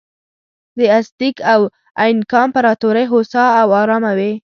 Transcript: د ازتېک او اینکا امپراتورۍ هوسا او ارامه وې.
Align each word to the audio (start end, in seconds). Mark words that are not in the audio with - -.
د 0.77 0.79
ازتېک 0.97 1.37
او 1.53 1.61
اینکا 2.01 2.37
امپراتورۍ 2.47 3.05
هوسا 3.11 3.45
او 3.61 3.67
ارامه 3.81 4.11
وې. 4.17 4.31